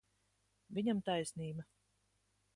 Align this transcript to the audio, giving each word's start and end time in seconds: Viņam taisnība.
Viņam 0.77 1.03
taisnība. 1.11 1.69